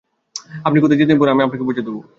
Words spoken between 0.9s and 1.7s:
যেতে চান বলুন, আমি আপনাকে